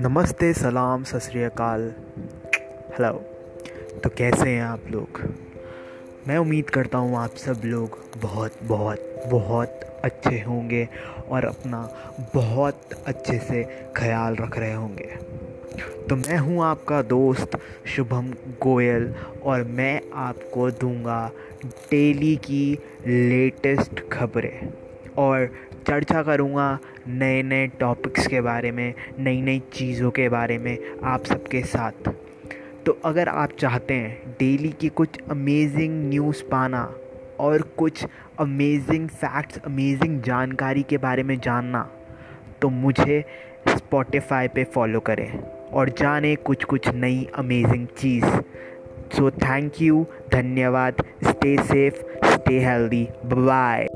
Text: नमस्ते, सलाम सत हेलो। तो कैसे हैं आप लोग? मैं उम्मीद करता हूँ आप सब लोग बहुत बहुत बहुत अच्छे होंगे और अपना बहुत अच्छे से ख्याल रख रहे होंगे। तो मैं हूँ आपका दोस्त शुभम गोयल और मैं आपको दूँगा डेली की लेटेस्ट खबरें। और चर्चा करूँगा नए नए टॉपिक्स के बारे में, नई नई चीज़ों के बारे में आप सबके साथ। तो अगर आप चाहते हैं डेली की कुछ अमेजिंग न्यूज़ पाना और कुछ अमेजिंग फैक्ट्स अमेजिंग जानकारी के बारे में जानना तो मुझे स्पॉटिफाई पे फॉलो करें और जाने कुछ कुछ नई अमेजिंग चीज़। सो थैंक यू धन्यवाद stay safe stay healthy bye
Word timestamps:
नमस्ते, 0.00 0.52
सलाम 0.52 1.04
सत 1.04 1.20
हेलो। 1.26 3.12
तो 4.04 4.08
कैसे 4.08 4.50
हैं 4.50 4.62
आप 4.62 4.80
लोग? 4.90 5.34
मैं 6.28 6.38
उम्मीद 6.38 6.70
करता 6.70 6.98
हूँ 6.98 7.16
आप 7.16 7.30
सब 7.30 7.62
लोग 7.64 7.98
बहुत 8.22 8.52
बहुत 8.62 9.22
बहुत 9.26 10.00
अच्छे 10.04 10.40
होंगे 10.40 10.88
और 11.28 11.44
अपना 11.44 11.88
बहुत 12.34 12.80
अच्छे 13.06 13.38
से 13.38 13.84
ख्याल 13.96 14.36
रख 14.36 14.58
रहे 14.58 14.72
होंगे। 14.72 15.10
तो 16.08 16.16
मैं 16.16 16.38
हूँ 16.38 16.64
आपका 16.64 17.02
दोस्त 17.02 17.58
शुभम 17.86 18.30
गोयल 18.62 19.14
और 19.42 19.64
मैं 19.64 20.00
आपको 20.14 20.70
दूँगा 20.70 21.30
डेली 21.64 22.36
की 22.36 22.78
लेटेस्ट 23.06 24.10
खबरें। 24.12 24.72
और 25.18 25.50
चर्चा 25.86 26.22
करूँगा 26.22 26.78
नए 27.08 27.42
नए 27.42 27.66
टॉपिक्स 27.80 28.26
के 28.26 28.40
बारे 28.40 28.70
में, 28.70 28.94
नई 29.18 29.40
नई 29.42 29.62
चीज़ों 29.72 30.10
के 30.10 30.28
बारे 30.28 30.58
में 30.58 30.76
आप 31.04 31.24
सबके 31.24 31.62
साथ। 31.62 32.12
तो 32.86 32.98
अगर 33.04 33.28
आप 33.28 33.52
चाहते 33.52 33.94
हैं 33.94 34.34
डेली 34.40 34.68
की 34.80 34.88
कुछ 34.88 35.18
अमेजिंग 35.30 36.08
न्यूज़ 36.08 36.42
पाना 36.42 36.82
और 37.40 37.62
कुछ 37.78 38.04
अमेजिंग 38.40 39.08
फैक्ट्स 39.08 39.58
अमेजिंग 39.66 40.20
जानकारी 40.22 40.82
के 40.82 40.98
बारे 40.98 41.22
में 41.22 41.38
जानना 41.40 41.88
तो 42.62 42.68
मुझे 42.68 43.24
स्पॉटिफाई 43.68 44.48
पे 44.48 44.64
फॉलो 44.64 45.00
करें 45.00 45.38
और 45.72 45.88
जाने 45.98 46.34
कुछ 46.36 46.64
कुछ 46.64 46.88
नई 46.88 47.26
अमेजिंग 47.38 47.86
चीज़। 47.98 48.26
सो 49.16 49.30
थैंक 49.30 49.82
यू 49.82 50.06
धन्यवाद 50.32 51.02
stay 51.24 51.56
safe 51.64 52.02
stay 52.26 52.58
healthy 52.60 53.06
bye 53.24 53.86